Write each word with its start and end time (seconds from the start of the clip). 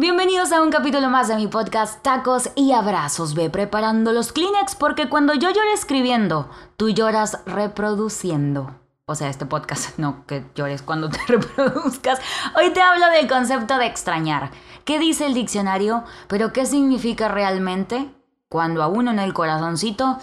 Bienvenidos 0.00 0.52
a 0.52 0.62
un 0.62 0.70
capítulo 0.70 1.10
más 1.10 1.26
de 1.26 1.34
mi 1.34 1.48
podcast 1.48 2.04
Tacos 2.04 2.50
y 2.54 2.70
Abrazos. 2.70 3.34
Ve 3.34 3.50
preparando 3.50 4.12
los 4.12 4.30
Kleenex 4.30 4.76
porque 4.76 5.08
cuando 5.08 5.34
yo 5.34 5.50
lloro 5.50 5.72
escribiendo, 5.74 6.48
tú 6.76 6.90
lloras 6.90 7.40
reproduciendo. 7.46 8.78
O 9.06 9.16
sea, 9.16 9.28
este 9.28 9.44
podcast, 9.44 9.94
no 9.98 10.24
que 10.24 10.44
llores 10.54 10.82
cuando 10.82 11.08
te 11.08 11.18
reproduzcas. 11.26 12.20
Hoy 12.56 12.70
te 12.70 12.80
hablo 12.80 13.06
del 13.10 13.26
concepto 13.26 13.76
de 13.76 13.86
extrañar. 13.86 14.52
¿Qué 14.84 15.00
dice 15.00 15.26
el 15.26 15.34
diccionario? 15.34 16.04
Pero 16.28 16.52
¿qué 16.52 16.64
significa 16.64 17.26
realmente? 17.26 18.08
Cuando 18.48 18.84
a 18.84 18.86
uno 18.86 19.10
en 19.10 19.18
el 19.18 19.34
corazoncito 19.34 20.18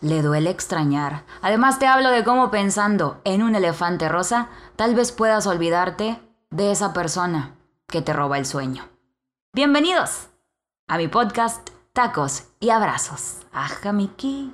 le 0.00 0.22
duele 0.22 0.50
extrañar. 0.50 1.24
Además 1.42 1.80
te 1.80 1.88
hablo 1.88 2.10
de 2.12 2.22
cómo 2.22 2.52
pensando 2.52 3.20
en 3.24 3.42
un 3.42 3.56
elefante 3.56 4.08
rosa, 4.08 4.46
tal 4.76 4.94
vez 4.94 5.10
puedas 5.10 5.48
olvidarte 5.48 6.20
de 6.50 6.70
esa 6.70 6.92
persona 6.92 7.53
que 7.88 8.02
te 8.02 8.12
roba 8.12 8.38
el 8.38 8.46
sueño. 8.46 8.88
Bienvenidos 9.52 10.28
a 10.88 10.98
mi 10.98 11.08
podcast 11.08 11.70
Tacos 11.92 12.44
y 12.60 12.70
Abrazos. 12.70 13.38
Aja 13.52 13.92
Miki. 13.92 14.52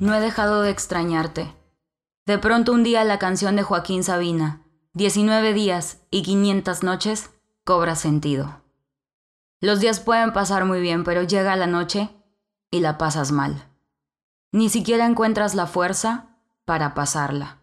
No 0.00 0.12
he 0.16 0.20
dejado 0.20 0.62
de 0.62 0.70
extrañarte. 0.70 1.54
De 2.26 2.38
pronto 2.38 2.72
un 2.72 2.82
día 2.82 3.04
la 3.04 3.20
canción 3.20 3.54
de 3.54 3.62
Joaquín 3.62 4.02
Sabina 4.02 4.62
19 4.94 5.54
días 5.54 6.02
y 6.10 6.22
500 6.22 6.82
noches 6.82 7.30
cobra 7.64 7.96
sentido. 7.96 8.60
Los 9.58 9.80
días 9.80 10.00
pueden 10.00 10.34
pasar 10.34 10.66
muy 10.66 10.82
bien, 10.82 11.02
pero 11.02 11.22
llega 11.22 11.56
la 11.56 11.66
noche 11.66 12.10
y 12.70 12.80
la 12.80 12.98
pasas 12.98 13.32
mal. 13.32 13.70
Ni 14.50 14.68
siquiera 14.68 15.06
encuentras 15.06 15.54
la 15.54 15.66
fuerza 15.66 16.36
para 16.66 16.92
pasarla. 16.92 17.62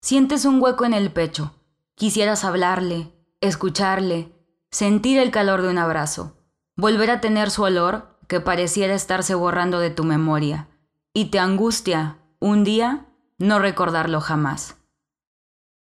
Sientes 0.00 0.46
un 0.46 0.62
hueco 0.62 0.86
en 0.86 0.94
el 0.94 1.12
pecho. 1.12 1.52
Quisieras 1.96 2.44
hablarle, 2.44 3.12
escucharle, 3.42 4.32
sentir 4.70 5.18
el 5.18 5.30
calor 5.30 5.60
de 5.60 5.68
un 5.68 5.76
abrazo, 5.76 6.38
volver 6.76 7.10
a 7.10 7.20
tener 7.20 7.50
su 7.50 7.62
olor 7.64 8.18
que 8.26 8.40
pareciera 8.40 8.94
estarse 8.94 9.34
borrando 9.34 9.80
de 9.80 9.90
tu 9.90 10.02
memoria, 10.02 10.68
y 11.12 11.26
te 11.26 11.38
angustia, 11.38 12.16
un 12.40 12.64
día, 12.64 13.04
no 13.36 13.58
recordarlo 13.58 14.22
jamás. 14.22 14.81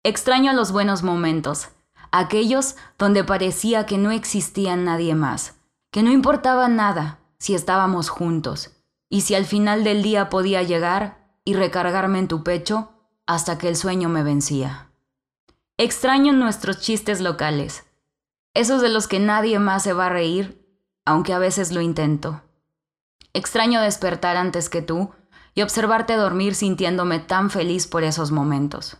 Extraño 0.04 0.52
los 0.52 0.72
buenos 0.72 1.04
momentos, 1.04 1.68
aquellos 2.10 2.74
donde 2.98 3.22
parecía 3.22 3.86
que 3.86 3.98
no 3.98 4.10
existía 4.10 4.74
nadie 4.74 5.14
más, 5.14 5.60
que 5.92 6.02
no 6.02 6.10
importaba 6.10 6.66
nada 6.66 7.20
si 7.38 7.54
estábamos 7.54 8.08
juntos, 8.08 8.72
y 9.08 9.20
si 9.20 9.36
al 9.36 9.44
final 9.44 9.84
del 9.84 10.02
día 10.02 10.28
podía 10.28 10.64
llegar 10.64 11.36
y 11.44 11.54
recargarme 11.54 12.18
en 12.18 12.26
tu 12.26 12.42
pecho 12.42 12.90
hasta 13.26 13.58
que 13.58 13.68
el 13.68 13.76
sueño 13.76 14.08
me 14.08 14.24
vencía. 14.24 14.90
Extraño 15.78 16.32
nuestros 16.32 16.80
chistes 16.80 17.20
locales, 17.20 17.84
esos 18.54 18.82
de 18.82 18.88
los 18.88 19.06
que 19.06 19.20
nadie 19.20 19.60
más 19.60 19.84
se 19.84 19.92
va 19.92 20.06
a 20.06 20.10
reír, 20.10 20.66
aunque 21.04 21.32
a 21.32 21.38
veces 21.38 21.70
lo 21.70 21.80
intento. 21.80 22.42
Extraño 23.34 23.80
despertar 23.80 24.36
antes 24.36 24.68
que 24.68 24.82
tú 24.82 25.12
y 25.54 25.62
observarte 25.62 26.16
dormir 26.16 26.56
sintiéndome 26.56 27.20
tan 27.20 27.50
feliz 27.50 27.86
por 27.86 28.02
esos 28.02 28.32
momentos. 28.32 28.98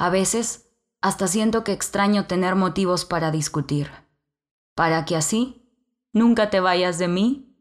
A 0.00 0.08
veces, 0.08 0.72
hasta 1.02 1.28
siento 1.28 1.62
que 1.62 1.72
extraño 1.72 2.26
tener 2.26 2.54
motivos 2.54 3.04
para 3.04 3.30
discutir, 3.30 3.90
para 4.74 5.04
que 5.04 5.14
así 5.14 5.70
nunca 6.14 6.48
te 6.48 6.58
vayas 6.58 6.96
de 6.96 7.06
mí 7.06 7.54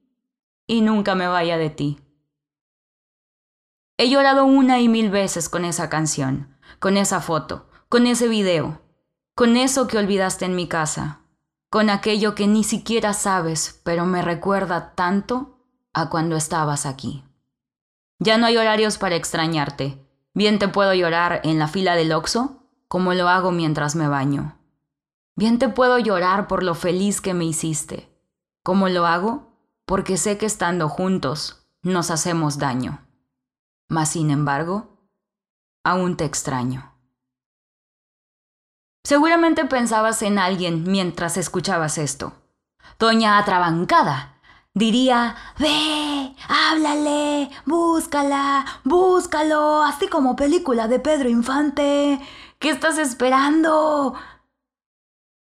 y 0.66 0.80
nunca 0.80 1.16
me 1.16 1.28
vaya 1.28 1.58
de 1.58 1.70
ti. 1.70 2.00
He 3.98 4.10
llorado 4.10 4.46
una 4.46 4.80
y 4.80 4.88
mil 4.88 5.10
veces 5.10 5.50
con 5.50 5.66
esa 5.66 5.90
canción, 5.90 6.58
con 6.80 6.96
esa 6.96 7.20
foto, 7.20 7.70
con 7.90 8.08
ese 8.08 8.30
video, 8.30 8.84
con 9.36 9.58
eso 9.58 9.88
que 9.88 9.98
olvidaste 9.98 10.46
en 10.46 10.56
mi 10.56 10.70
casa, 10.70 11.20
con 11.70 11.90
aquello 11.90 12.36
que 12.36 12.48
ni 12.48 12.64
siquiera 12.64 13.12
sabes, 13.12 13.82
pero 13.84 14.06
me 14.06 14.22
recuerda 14.22 14.96
tanto 14.96 15.66
a 15.92 16.10
cuando 16.10 16.38
estabas 16.38 16.86
aquí. 16.86 17.26
Ya 18.18 18.38
no 18.38 18.46
hay 18.46 18.56
horarios 18.56 18.98
para 18.98 19.18
extrañarte, 19.18 20.09
Bien 20.34 20.60
te 20.60 20.68
puedo 20.68 20.94
llorar 20.94 21.42
en 21.44 21.60
la 21.60 21.68
fila 21.68 21.96
del 21.96 22.12
Oxo, 22.12 22.64
como 22.88 23.14
lo 23.14 23.28
hago 23.30 23.52
mientras 23.52 23.96
me 23.96 24.08
baño. 24.08 24.58
Bien 25.36 25.60
te 25.60 25.70
puedo 25.70 26.00
llorar 26.00 26.48
por 26.48 26.64
lo 26.64 26.76
feliz 26.76 27.22
que 27.22 27.34
me 27.34 27.46
hiciste, 27.46 28.10
como 28.64 28.90
lo 28.90 29.06
hago 29.06 29.50
porque 29.86 30.18
sé 30.18 30.38
que 30.38 30.46
estando 30.46 30.88
juntos 30.88 31.66
nos 31.82 32.12
hacemos 32.12 32.60
daño. 32.60 33.08
Mas 33.88 34.10
sin 34.10 34.30
embargo, 34.30 35.10
aún 35.84 36.16
te 36.16 36.26
extraño. 36.26 36.94
Seguramente 39.04 39.66
pensabas 39.66 40.22
en 40.22 40.38
alguien 40.38 40.84
mientras 40.84 41.38
escuchabas 41.38 41.98
esto. 41.98 42.34
Doña 43.00 43.40
Atrabancada, 43.40 44.39
diría, 44.74 45.36
ve, 45.58 46.36
háblale, 46.48 47.50
búscala, 47.66 48.66
búscalo, 48.84 49.84
así 49.84 50.08
como 50.08 50.36
película 50.36 50.88
de 50.88 51.00
Pedro 51.00 51.30
Infante. 51.30 52.20
¿Qué 52.60 52.70
estás 52.70 52.98
esperando? 52.98 54.16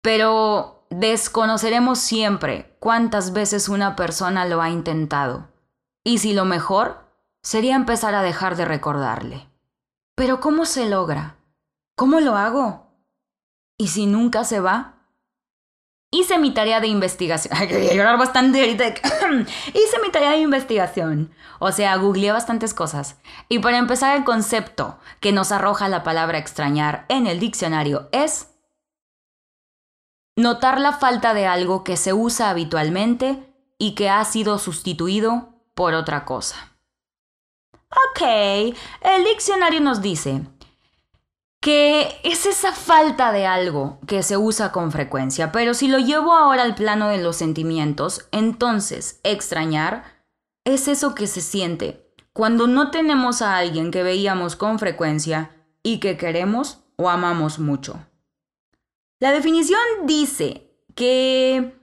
Pero 0.03 0.87
desconoceremos 0.91 1.99
siempre 1.99 2.77
cuántas 2.81 3.33
veces 3.33 3.69
una 3.69 3.97
persona 3.97 4.47
lo 4.47 4.63
ha 4.63 4.71
intentado. 4.71 5.49
Y 6.05 6.19
si 6.19 6.33
lo 6.33 6.45
mejor 6.45 7.05
sería 7.43 7.77
empezar 7.77 8.15
a 8.15 8.23
dejar 8.23 8.57
de 8.57 8.65
recordarle. 8.65 9.49
Pero 10.15 10.41
¿cómo 10.41 10.65
se 10.67 10.89
logra? 10.89 11.37
¿Cómo 11.97 12.21
lo 12.21 12.37
hago? 12.37 12.87
¿Y 13.77 13.89
si 13.89 14.07
nunca 14.07 14.45
se 14.45 14.61
va? 14.61 15.00
Hice 16.13 16.39
mi 16.39 16.53
tarea 16.53 16.81
de 16.81 16.89
investigación. 16.89 17.57
Que 17.69 17.95
llorar 17.95 18.19
bastante. 18.19 18.69
Hice 18.71 19.99
mi 20.03 20.11
tarea 20.11 20.33
de 20.33 20.39
investigación. 20.39 21.33
O 21.61 21.71
sea, 21.73 21.97
googleé 21.97 22.33
bastantes 22.33 22.75
cosas. 22.75 23.17
Y 23.49 23.61
para 23.61 23.79
empezar, 23.79 24.17
el 24.17 24.25
concepto 24.25 24.99
que 25.21 25.33
nos 25.33 25.53
arroja 25.53 25.89
la 25.89 26.03
palabra 26.03 26.39
extrañar 26.39 27.05
en 27.09 27.27
el 27.27 27.39
diccionario 27.39 28.09
es 28.13 28.49
notar 30.37 30.81
la 30.81 30.93
falta 30.93 31.35
de 31.35 31.47
algo 31.47 31.85
que 31.85 31.97
se 31.97 32.13
usa 32.13 32.51
habitualmente 32.51 33.47
y 33.79 33.95
que 33.95 34.09
ha 34.11 34.25
sido 34.25 34.59
sustituido 34.59 35.55
por 35.75 35.95
otra 35.95 36.25
cosa. 36.25 36.77
Ok, 37.91 38.23
el 38.23 39.25
diccionario 39.25 39.81
nos 39.81 40.01
dice 40.01 40.43
que 41.61 42.19
es 42.25 42.47
esa 42.47 42.73
falta 42.73 43.33
de 43.33 43.47
algo 43.47 43.99
que 44.07 44.23
se 44.23 44.39
usa 44.39 44.73
con 44.73 44.93
frecuencia, 44.93 45.53
pero 45.53 45.75
si 45.75 45.89
lo 45.89 45.99
llevo 45.99 46.33
ahora 46.33 46.63
al 46.63 46.75
plano 46.75 47.09
de 47.09 47.23
los 47.23 47.37
sentimientos, 47.37 48.27
entonces 48.33 49.21
extrañar 49.25 50.25
es 50.65 50.89
eso 50.89 51.15
que 51.15 51.27
se 51.27 51.43
siente 51.43 52.11
cuando 52.33 52.67
no 52.67 52.91
tenemos 52.91 53.43
a 53.43 53.57
alguien 53.57 53.91
que 53.91 54.03
veíamos 54.03 54.57
con 54.57 54.79
frecuencia 54.79 55.51
y 55.83 56.01
que 56.01 56.17
queremos 56.17 56.79
o 56.97 57.11
amamos 57.11 57.59
mucho. 57.59 58.07
La 59.19 59.33
definición 59.33 59.81
dice 60.05 60.71
que 60.95 61.79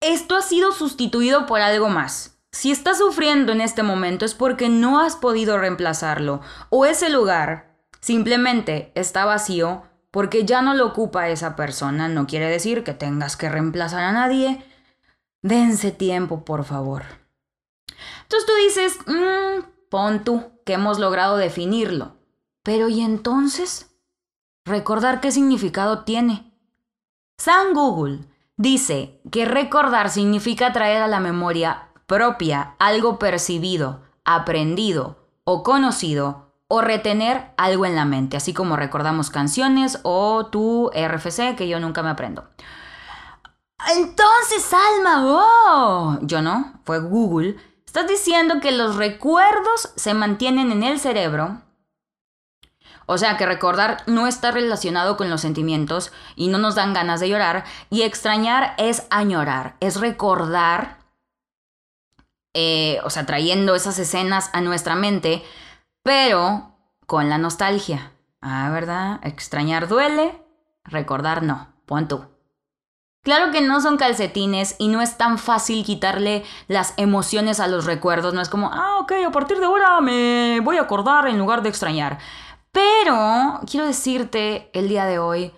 esto 0.00 0.36
ha 0.36 0.42
sido 0.42 0.72
sustituido 0.72 1.46
por 1.46 1.60
algo 1.60 1.88
más. 1.88 2.38
Si 2.52 2.70
estás 2.70 2.98
sufriendo 2.98 3.52
en 3.52 3.60
este 3.60 3.82
momento 3.82 4.24
es 4.24 4.34
porque 4.34 4.70
no 4.70 5.00
has 5.00 5.16
podido 5.16 5.58
reemplazarlo 5.58 6.40
o 6.70 6.86
ese 6.86 7.10
lugar 7.10 7.67
Simplemente 8.00 8.92
está 8.94 9.24
vacío 9.24 9.82
porque 10.10 10.44
ya 10.44 10.62
no 10.62 10.74
lo 10.74 10.86
ocupa 10.86 11.28
esa 11.28 11.56
persona. 11.56 12.08
No 12.08 12.26
quiere 12.26 12.46
decir 12.46 12.84
que 12.84 12.94
tengas 12.94 13.36
que 13.36 13.48
reemplazar 13.48 14.02
a 14.02 14.12
nadie. 14.12 14.64
Dense 15.42 15.90
tiempo, 15.90 16.44
por 16.44 16.64
favor. 16.64 17.04
Entonces 18.22 18.46
tú 18.46 18.52
dices, 18.62 18.98
mmm, 19.06 19.64
pon 19.90 20.24
tú, 20.24 20.52
que 20.64 20.74
hemos 20.74 20.98
logrado 20.98 21.36
definirlo. 21.36 22.16
Pero 22.62 22.88
¿y 22.88 23.00
entonces? 23.00 23.94
Recordar 24.64 25.20
qué 25.20 25.30
significado 25.32 26.04
tiene. 26.04 26.52
San 27.38 27.72
Google 27.72 28.20
dice 28.56 29.20
que 29.30 29.44
recordar 29.44 30.10
significa 30.10 30.72
traer 30.72 31.02
a 31.02 31.08
la 31.08 31.20
memoria 31.20 31.88
propia 32.06 32.74
algo 32.78 33.18
percibido, 33.18 34.02
aprendido 34.24 35.28
o 35.44 35.62
conocido 35.62 36.47
o 36.68 36.82
retener 36.82 37.50
algo 37.56 37.86
en 37.86 37.96
la 37.96 38.04
mente, 38.04 38.36
así 38.36 38.52
como 38.52 38.76
recordamos 38.76 39.30
canciones 39.30 40.00
o 40.02 40.46
tu 40.46 40.90
RFC 40.90 41.56
que 41.56 41.66
yo 41.66 41.80
nunca 41.80 42.02
me 42.02 42.10
aprendo. 42.10 42.48
Entonces, 43.96 44.70
Alma, 44.72 45.24
oh, 45.24 46.18
yo 46.22 46.42
no, 46.42 46.80
fue 46.84 47.00
Google. 47.00 47.56
Estás 47.86 48.06
diciendo 48.06 48.60
que 48.60 48.72
los 48.72 48.96
recuerdos 48.96 49.92
se 49.96 50.12
mantienen 50.12 50.70
en 50.72 50.82
el 50.82 51.00
cerebro 51.00 51.62
O 53.06 53.16
sea 53.16 53.38
que 53.38 53.46
recordar 53.46 54.02
no 54.06 54.26
está 54.26 54.50
relacionado 54.50 55.16
con 55.16 55.30
los 55.30 55.40
sentimientos 55.40 56.12
y 56.36 56.48
no 56.48 56.58
nos 56.58 56.74
dan 56.74 56.92
ganas 56.92 57.20
de 57.20 57.30
llorar. 57.30 57.64
Y 57.88 58.02
extrañar 58.02 58.74
es 58.76 59.06
añorar, 59.08 59.76
es 59.80 59.98
recordar, 59.98 60.98
eh, 62.54 62.98
o 63.04 63.10
sea, 63.10 63.24
trayendo 63.24 63.74
esas 63.74 63.98
escenas 63.98 64.50
a 64.52 64.60
nuestra 64.60 64.94
mente, 64.94 65.42
pero 66.08 66.72
con 67.06 67.28
la 67.28 67.36
nostalgia. 67.36 68.14
Ah, 68.40 68.70
¿verdad? 68.72 69.20
Extrañar 69.24 69.88
duele, 69.88 70.42
recordar 70.84 71.42
no. 71.42 71.68
Pon 71.84 72.08
tú. 72.08 72.24
Claro 73.22 73.52
que 73.52 73.60
no 73.60 73.82
son 73.82 73.98
calcetines 73.98 74.74
y 74.78 74.88
no 74.88 75.02
es 75.02 75.18
tan 75.18 75.36
fácil 75.36 75.84
quitarle 75.84 76.44
las 76.66 76.94
emociones 76.96 77.60
a 77.60 77.68
los 77.68 77.84
recuerdos. 77.84 78.32
No 78.32 78.40
es 78.40 78.48
como, 78.48 78.70
ah, 78.72 79.00
ok, 79.00 79.12
a 79.26 79.30
partir 79.30 79.58
de 79.58 79.66
ahora 79.66 80.00
me 80.00 80.60
voy 80.60 80.78
a 80.78 80.80
acordar 80.80 81.28
en 81.28 81.38
lugar 81.38 81.60
de 81.60 81.68
extrañar. 81.68 82.18
Pero 82.72 83.60
quiero 83.70 83.84
decirte 83.84 84.70
el 84.72 84.88
día 84.88 85.04
de 85.04 85.18
hoy 85.18 85.52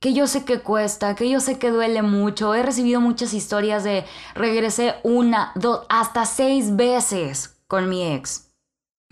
que 0.00 0.12
yo 0.12 0.26
sé 0.26 0.44
que 0.44 0.58
cuesta, 0.58 1.14
que 1.14 1.30
yo 1.30 1.38
sé 1.38 1.60
que 1.60 1.70
duele 1.70 2.02
mucho. 2.02 2.52
He 2.56 2.64
recibido 2.64 3.00
muchas 3.00 3.32
historias 3.32 3.84
de 3.84 4.04
regresé 4.34 4.96
una, 5.04 5.52
dos, 5.54 5.86
hasta 5.88 6.26
seis 6.26 6.74
veces 6.74 7.62
con 7.68 7.88
mi 7.88 8.12
ex. 8.12 8.51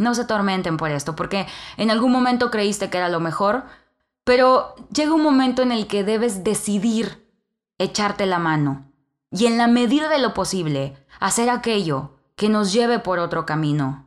No 0.00 0.14
se 0.14 0.24
tormenten 0.24 0.78
por 0.78 0.90
esto, 0.90 1.14
porque 1.14 1.46
en 1.76 1.90
algún 1.90 2.10
momento 2.10 2.50
creíste 2.50 2.88
que 2.88 2.96
era 2.96 3.10
lo 3.10 3.20
mejor, 3.20 3.64
pero 4.24 4.74
llega 4.94 5.12
un 5.12 5.22
momento 5.22 5.60
en 5.60 5.72
el 5.72 5.86
que 5.86 6.04
debes 6.04 6.42
decidir 6.42 7.28
echarte 7.76 8.24
la 8.24 8.38
mano 8.38 8.90
y 9.30 9.44
en 9.44 9.58
la 9.58 9.66
medida 9.66 10.08
de 10.08 10.18
lo 10.18 10.32
posible 10.32 10.96
hacer 11.18 11.50
aquello 11.50 12.16
que 12.34 12.48
nos 12.48 12.72
lleve 12.72 12.98
por 12.98 13.18
otro 13.18 13.44
camino. 13.44 14.06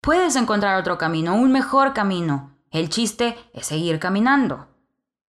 Puedes 0.00 0.36
encontrar 0.36 0.80
otro 0.80 0.96
camino, 0.96 1.34
un 1.34 1.52
mejor 1.52 1.92
camino. 1.92 2.56
El 2.70 2.88
chiste 2.88 3.36
es 3.52 3.66
seguir 3.66 3.98
caminando. 3.98 4.68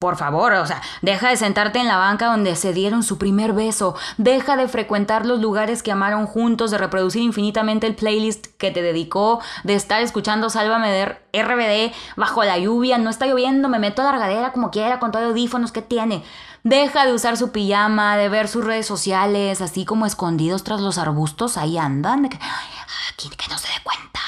Por 0.01 0.17
favor, 0.17 0.55
o 0.55 0.67
sea, 0.67 0.81
deja 1.03 1.29
de 1.29 1.37
sentarte 1.37 1.79
en 1.79 1.87
la 1.87 1.99
banca 1.99 2.29
donde 2.29 2.57
se 2.57 2.73
dieron 2.73 3.03
su 3.03 3.19
primer 3.19 3.53
beso, 3.53 3.95
deja 4.17 4.57
de 4.57 4.67
frecuentar 4.67 5.27
los 5.27 5.41
lugares 5.41 5.83
que 5.83 5.93
amaron 5.93 6.25
juntos, 6.25 6.71
de 6.71 6.79
reproducir 6.79 7.21
infinitamente 7.21 7.87
el 7.87 7.95
playlist 7.95 8.47
que 8.57 8.71
te 8.71 8.81
dedicó, 8.81 9.43
de 9.63 9.75
estar 9.75 10.01
escuchando 10.01 10.49
Sálvame 10.49 10.91
de 10.91 11.43
RBD 11.43 11.95
bajo 12.17 12.43
la 12.45 12.57
lluvia, 12.57 12.97
no 12.97 13.11
está 13.11 13.27
lloviendo, 13.27 13.69
me 13.69 13.79
meto 13.79 14.01
a 14.01 14.07
la 14.07 14.13
regadera 14.13 14.53
como 14.53 14.71
quiera 14.71 15.01
con 15.01 15.13
todo 15.13 15.23
audífonos 15.27 15.71
que 15.71 15.83
tiene. 15.83 16.25
Deja 16.65 17.05
de 17.05 17.13
usar 17.13 17.37
su 17.37 17.53
pijama, 17.53 18.17
de 18.17 18.31
ver 18.31 18.49
sus 18.49 18.65
redes 18.65 18.87
sociales, 18.87 19.61
así 19.61 19.85
como 19.85 20.07
escondidos 20.07 20.65
tras 20.65 20.81
los 20.81 20.97
arbustos, 20.97 21.59
ahí 21.59 21.77
andan, 21.77 22.31
que, 22.31 22.39
que 22.39 23.49
no 23.51 23.59
se 23.59 23.69
dé 23.69 23.75
cuenta. 23.85 24.20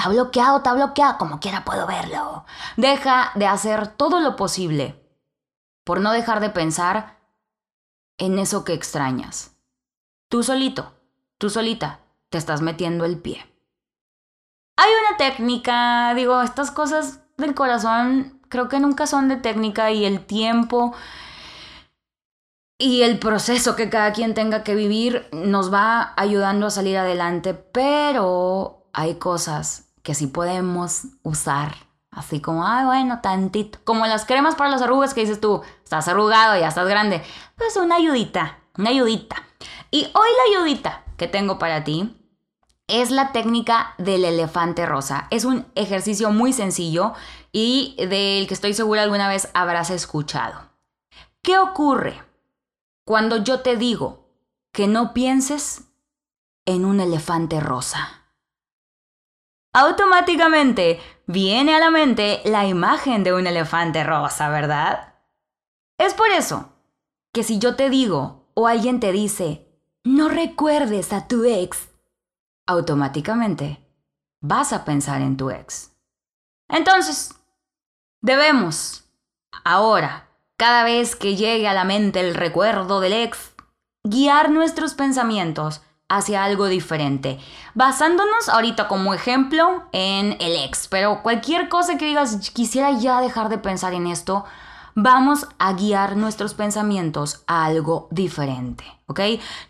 Está 0.00 0.08
bloqueado, 0.08 0.56
está 0.56 0.72
bloqueado, 0.72 1.18
como 1.18 1.40
quiera 1.40 1.62
puedo 1.62 1.86
verlo. 1.86 2.46
Deja 2.78 3.32
de 3.34 3.46
hacer 3.46 3.86
todo 3.86 4.20
lo 4.20 4.34
posible 4.34 4.98
por 5.84 6.00
no 6.00 6.10
dejar 6.12 6.40
de 6.40 6.48
pensar 6.48 7.18
en 8.16 8.38
eso 8.38 8.64
que 8.64 8.72
extrañas. 8.72 9.58
Tú 10.30 10.42
solito, 10.42 10.94
tú 11.36 11.50
solita, 11.50 12.00
te 12.30 12.38
estás 12.38 12.62
metiendo 12.62 13.04
el 13.04 13.18
pie. 13.18 13.46
Hay 14.78 14.90
una 14.90 15.18
técnica, 15.18 16.14
digo, 16.14 16.40
estas 16.40 16.70
cosas 16.70 17.20
del 17.36 17.54
corazón 17.54 18.40
creo 18.48 18.70
que 18.70 18.80
nunca 18.80 19.06
son 19.06 19.28
de 19.28 19.36
técnica 19.36 19.90
y 19.90 20.06
el 20.06 20.24
tiempo 20.24 20.94
y 22.78 23.02
el 23.02 23.18
proceso 23.18 23.76
que 23.76 23.90
cada 23.90 24.14
quien 24.14 24.32
tenga 24.32 24.64
que 24.64 24.74
vivir 24.74 25.28
nos 25.32 25.70
va 25.70 26.14
ayudando 26.16 26.68
a 26.68 26.70
salir 26.70 26.96
adelante, 26.96 27.52
pero 27.52 28.86
hay 28.94 29.16
cosas 29.16 29.89
que 30.10 30.14
sí 30.16 30.26
podemos 30.26 31.02
usar. 31.22 31.72
Así 32.10 32.40
como, 32.40 32.66
ay, 32.66 32.84
bueno, 32.84 33.20
tantito. 33.22 33.78
Como 33.84 34.08
las 34.08 34.24
cremas 34.24 34.56
para 34.56 34.68
las 34.68 34.82
arrugas 34.82 35.14
que 35.14 35.20
dices 35.20 35.40
tú, 35.40 35.62
estás 35.84 36.08
arrugado, 36.08 36.58
ya 36.58 36.66
estás 36.66 36.88
grande. 36.88 37.22
Pues 37.54 37.76
una 37.76 37.94
ayudita, 37.94 38.58
una 38.76 38.90
ayudita. 38.90 39.36
Y 39.92 40.06
hoy 40.06 40.28
la 40.36 40.58
ayudita 40.58 41.04
que 41.16 41.28
tengo 41.28 41.60
para 41.60 41.84
ti 41.84 42.12
es 42.88 43.12
la 43.12 43.30
técnica 43.30 43.94
del 43.98 44.24
elefante 44.24 44.84
rosa. 44.84 45.28
Es 45.30 45.44
un 45.44 45.64
ejercicio 45.76 46.32
muy 46.32 46.52
sencillo 46.52 47.12
y 47.52 47.94
del 47.96 48.48
que 48.48 48.54
estoy 48.54 48.74
segura 48.74 49.04
alguna 49.04 49.28
vez 49.28 49.48
habrás 49.54 49.90
escuchado. 49.90 50.72
¿Qué 51.40 51.56
ocurre 51.56 52.20
cuando 53.04 53.36
yo 53.44 53.60
te 53.60 53.76
digo 53.76 54.26
que 54.72 54.88
no 54.88 55.14
pienses 55.14 55.82
en 56.66 56.84
un 56.84 56.98
elefante 56.98 57.60
rosa? 57.60 58.19
Automáticamente 59.72 61.00
viene 61.26 61.74
a 61.74 61.80
la 61.80 61.90
mente 61.90 62.40
la 62.44 62.66
imagen 62.66 63.22
de 63.24 63.32
un 63.32 63.46
elefante 63.46 64.04
rosa, 64.04 64.48
¿verdad? 64.48 65.14
Es 65.98 66.14
por 66.14 66.30
eso 66.30 66.72
que 67.32 67.42
si 67.42 67.58
yo 67.58 67.76
te 67.76 67.90
digo 67.90 68.50
o 68.54 68.66
alguien 68.66 69.00
te 69.00 69.12
dice, 69.12 69.68
no 70.04 70.28
recuerdes 70.28 71.12
a 71.12 71.28
tu 71.28 71.44
ex, 71.44 71.90
automáticamente 72.66 73.86
vas 74.40 74.72
a 74.72 74.84
pensar 74.84 75.20
en 75.20 75.36
tu 75.36 75.50
ex. 75.50 75.92
Entonces, 76.68 77.34
debemos, 78.20 79.04
ahora, 79.64 80.28
cada 80.56 80.84
vez 80.84 81.16
que 81.16 81.36
llegue 81.36 81.68
a 81.68 81.74
la 81.74 81.84
mente 81.84 82.20
el 82.20 82.34
recuerdo 82.34 83.00
del 83.00 83.12
ex, 83.12 83.52
guiar 84.04 84.50
nuestros 84.50 84.94
pensamientos 84.94 85.82
hacia 86.10 86.44
algo 86.44 86.66
diferente. 86.66 87.38
Basándonos 87.74 88.50
ahorita 88.50 88.88
como 88.88 89.14
ejemplo 89.14 89.84
en 89.92 90.36
el 90.40 90.56
ex, 90.56 90.88
pero 90.88 91.22
cualquier 91.22 91.70
cosa 91.70 91.96
que 91.96 92.04
digas, 92.04 92.50
quisiera 92.50 92.90
ya 92.90 93.20
dejar 93.22 93.48
de 93.48 93.58
pensar 93.58 93.94
en 93.94 94.06
esto, 94.06 94.44
vamos 94.94 95.46
a 95.58 95.72
guiar 95.72 96.16
nuestros 96.16 96.54
pensamientos 96.54 97.44
a 97.46 97.64
algo 97.64 98.08
diferente, 98.10 98.84
¿ok? 99.06 99.20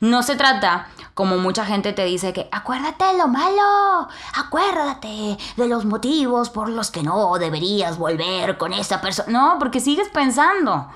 No 0.01 0.23
se 0.23 0.35
trata, 0.35 0.89
como 1.13 1.37
mucha 1.37 1.67
gente 1.67 1.93
te 1.93 2.07
dice, 2.07 2.33
que 2.33 2.49
acuérdate 2.51 3.05
de 3.05 3.19
lo 3.19 3.29
malo, 3.29 4.09
acuérdate 4.35 5.37
de 5.57 5.69
los 5.69 5.85
motivos 5.85 6.49
por 6.49 6.71
los 6.71 6.91
que 6.91 7.03
no 7.03 7.39
deberías 7.39 7.99
volver 7.99 8.57
con 8.57 8.73
esa 8.73 9.03
persona. 9.03 9.31
No, 9.31 9.59
porque 9.59 9.81
sigues 9.81 10.09
pensando 10.09 10.89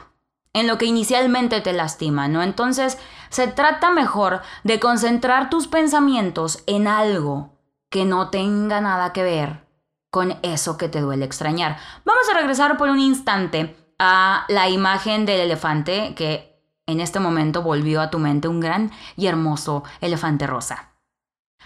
en 0.54 0.68
lo 0.68 0.78
que 0.78 0.86
inicialmente 0.86 1.60
te 1.60 1.72
lastima, 1.72 2.28
¿no? 2.28 2.42
Entonces, 2.42 2.96
se 3.34 3.48
trata 3.48 3.90
mejor 3.90 4.42
de 4.62 4.78
concentrar 4.78 5.50
tus 5.50 5.66
pensamientos 5.66 6.62
en 6.68 6.86
algo 6.86 7.58
que 7.90 8.04
no 8.04 8.30
tenga 8.30 8.80
nada 8.80 9.12
que 9.12 9.24
ver 9.24 9.66
con 10.12 10.38
eso 10.42 10.78
que 10.78 10.88
te 10.88 11.00
duele 11.00 11.24
extrañar. 11.24 11.76
Vamos 12.04 12.28
a 12.30 12.34
regresar 12.34 12.76
por 12.76 12.90
un 12.90 13.00
instante 13.00 13.76
a 13.98 14.44
la 14.46 14.68
imagen 14.68 15.26
del 15.26 15.40
elefante 15.40 16.14
que 16.14 16.62
en 16.86 17.00
este 17.00 17.18
momento 17.18 17.62
volvió 17.62 18.00
a 18.02 18.08
tu 18.08 18.20
mente 18.20 18.46
un 18.46 18.60
gran 18.60 18.92
y 19.16 19.26
hermoso 19.26 19.82
elefante 20.00 20.46
rosa. 20.46 20.92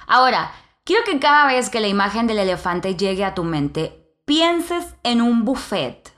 Ahora, 0.06 0.52
quiero 0.84 1.04
que 1.04 1.20
cada 1.20 1.46
vez 1.46 1.68
que 1.68 1.80
la 1.80 1.88
imagen 1.88 2.26
del 2.26 2.38
elefante 2.38 2.96
llegue 2.96 3.26
a 3.26 3.34
tu 3.34 3.44
mente, 3.44 4.16
pienses 4.24 4.94
en 5.02 5.20
un 5.20 5.44
buffet. 5.44 6.17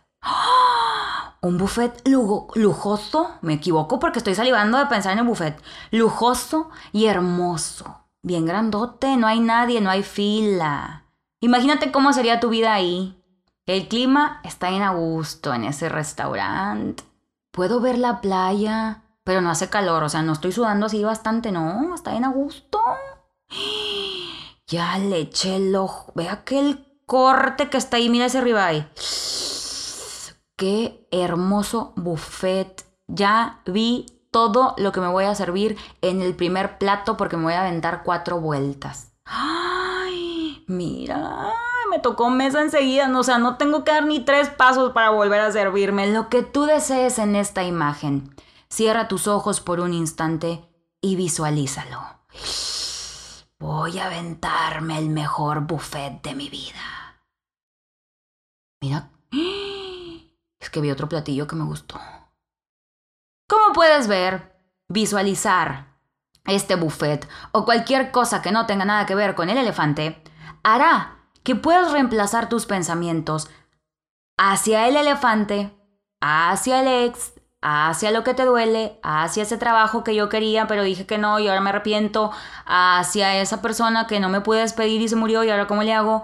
Un 1.43 1.57
buffet 1.57 2.07
lujoso, 2.07 3.31
me 3.41 3.55
equivoco 3.55 3.99
porque 3.99 4.19
estoy 4.19 4.35
salivando 4.35 4.77
de 4.77 4.87
pensar 4.87 5.13
en 5.13 5.21
el 5.21 5.25
buffet, 5.25 5.59
lujoso 5.91 6.69
y 6.93 7.07
hermoso, 7.07 8.05
bien 8.23 8.45
grandote, 8.45 9.17
no 9.17 9.27
hay 9.27 9.41
nadie, 9.41 9.81
no 9.81 9.89
hay 9.89 10.03
fila. 10.03 11.07
Imagínate 11.41 11.91
cómo 11.91 12.13
sería 12.13 12.41
tu 12.41 12.51
vida 12.51 12.75
ahí. 12.75 13.17
El 13.65 13.89
clima 13.89 14.43
está 14.45 14.69
en 14.69 14.83
a 14.83 14.93
gusto 14.93 15.55
en 15.55 15.65
ese 15.65 15.89
restaurante. 15.89 17.05
Puedo 17.53 17.81
ver 17.81 17.97
la 17.97 18.21
playa, 18.21 19.05
pero 19.25 19.41
no 19.41 19.51
hace 19.51 19.71
calor, 19.71 20.03
o 20.03 20.11
sea, 20.11 20.21
no 20.21 20.35
estoy 20.35 20.53
sudando 20.53 20.87
así 20.87 21.03
bastante, 21.03 21.53
no, 21.53 21.95
está 21.95 22.15
en 22.15 22.25
a 22.25 22.29
gusto. 22.29 22.81
Ya 24.67 24.97
le 24.99 25.19
eché 25.19 25.57
el 25.57 25.75
ojo, 25.75 26.13
ve 26.15 26.29
aquel 26.29 26.87
corte 27.05 27.69
que 27.69 27.77
está 27.77 27.97
ahí, 27.97 28.09
mira 28.09 28.27
ese 28.27 28.41
ribeye. 28.41 28.87
Qué 30.61 31.09
hermoso 31.11 31.95
buffet. 31.97 32.85
Ya 33.07 33.63
vi 33.65 34.05
todo 34.31 34.75
lo 34.77 34.93
que 34.93 35.01
me 35.01 35.09
voy 35.09 35.25
a 35.25 35.35
servir 35.35 35.79
en 36.03 36.21
el 36.21 36.37
primer 36.37 36.77
plato 36.77 37.17
porque 37.17 37.39
me 37.39 37.45
voy 37.45 37.55
a 37.55 37.63
aventar 37.63 38.03
cuatro 38.05 38.41
vueltas. 38.41 39.15
¡Ay! 39.25 40.63
Mira, 40.69 41.55
me 41.89 41.99
tocó 41.99 42.29
mesa 42.29 42.61
enseguida. 42.61 43.11
O 43.19 43.23
sea, 43.23 43.39
no 43.39 43.57
tengo 43.57 43.85
que 43.85 43.93
dar 43.93 44.05
ni 44.05 44.21
tres 44.21 44.51
pasos 44.51 44.93
para 44.93 45.09
volver 45.09 45.41
a 45.41 45.51
servirme. 45.51 46.13
Lo 46.13 46.29
que 46.29 46.43
tú 46.43 46.67
desees 46.67 47.19
en 47.19 47.37
esta 47.37 47.65
imagen. 47.65 48.35
Cierra 48.69 49.09
tus 49.09 49.29
ojos 49.29 49.63
por 49.63 49.81
un 49.81 49.95
instante 49.95 50.63
y 51.01 51.17
visualízalo. 51.17 52.03
Voy 53.59 53.99
a 53.99 54.09
aventarme 54.09 54.99
el 54.99 55.09
mejor 55.09 55.61
buffet 55.61 56.21
de 56.21 56.35
mi 56.35 56.51
vida. 56.51 57.17
Mira 58.83 59.09
que 60.71 60.81
vi 60.81 60.91
otro 60.91 61.09
platillo 61.09 61.47
que 61.47 61.57
me 61.57 61.65
gustó. 61.65 62.01
Como 63.49 63.73
puedes 63.73 64.07
ver, 64.07 64.57
visualizar 64.89 65.91
este 66.47 66.75
buffet 66.75 67.29
o 67.53 67.65
cualquier 67.65 68.11
cosa 68.11 68.43
que 68.43 68.53
no 68.53 68.67
tenga 68.67 68.85
nada 68.85 69.07
que 69.07 69.15
ver 69.15 69.35
con 69.35 69.51
el 69.51 69.59
elefante 69.59 70.23
hará 70.63 71.19
que 71.43 71.55
puedas 71.55 71.93
reemplazar 71.93 72.49
tus 72.49 72.67
pensamientos 72.67 73.49
hacia 74.37 74.89
el 74.89 74.97
elefante, 74.97 75.73
hacia 76.21 76.81
el 76.81 77.09
ex, 77.09 77.33
hacia 77.63 78.11
lo 78.11 78.25
que 78.25 78.35
te 78.35 78.45
duele, 78.45 78.99
hacia 79.03 79.43
ese 79.43 79.59
trabajo 79.59 80.03
que 80.03 80.15
yo 80.15 80.29
quería 80.29 80.67
pero 80.67 80.83
dije 80.83 81.07
que 81.07 81.19
no 81.19 81.39
y 81.39 81.49
ahora 81.49 81.61
me 81.61 81.71
arrepiento, 81.71 82.31
hacia 82.67 83.41
esa 83.41 83.63
persona 83.63 84.07
que 84.07 84.21
no 84.21 84.29
me 84.29 84.41
pude 84.41 84.61
despedir 84.61 85.01
y 85.03 85.09
se 85.09 85.17
murió 85.17 85.45
y 85.45 85.51
ahora 85.51 85.67
cómo 85.67 85.83
le 85.83 85.93
hago, 85.93 86.23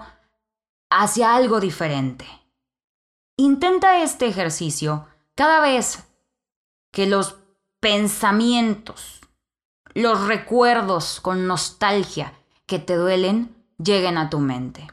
hacia 0.89 1.35
algo 1.35 1.59
diferente. 1.59 2.25
Intenta 3.39 4.01
este 4.01 4.25
ejercicio 4.25 5.07
cada 5.35 5.59
vez 5.59 6.03
que 6.91 7.05
los 7.05 7.35
pensamientos, 7.79 9.21
los 9.93 10.25
recuerdos 10.25 11.21
con 11.21 11.45
nostalgia 11.45 12.33
que 12.65 12.79
te 12.79 12.95
duelen 12.95 13.55
lleguen 13.77 14.17
a 14.17 14.31
tu 14.31 14.39
mente. 14.39 14.87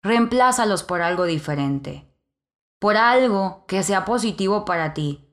Reemplázalos 0.00 0.84
por 0.84 1.02
algo 1.02 1.24
diferente, 1.24 2.06
por 2.78 2.96
algo 2.96 3.64
que 3.66 3.82
sea 3.82 4.04
positivo 4.04 4.64
para 4.64 4.94
ti 4.94 5.26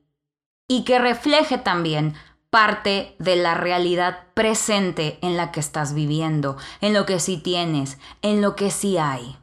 y 0.68 0.86
que 0.86 0.98
refleje 0.98 1.60
también 1.60 2.16
parte 2.50 3.16
de 3.20 3.36
la 3.36 3.54
realidad 3.54 4.26
presente 4.34 5.20
en 5.22 5.38
la 5.38 5.52
que 5.52 5.60
estás 5.60 5.94
viviendo, 5.94 6.58
en 6.82 6.96
lo 6.96 7.06
que 7.06 7.20
sí 7.20 7.38
tienes, 7.38 8.00
en 8.24 8.42
lo 8.42 8.56
que 8.56 8.72
sí 8.72 8.98
hay. 8.98 9.38